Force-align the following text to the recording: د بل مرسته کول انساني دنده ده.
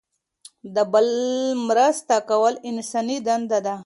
د 0.75 0.77
بل 0.93 1.07
مرسته 1.67 2.15
کول 2.29 2.53
انساني 2.69 3.17
دنده 3.27 3.59
ده. 3.65 3.75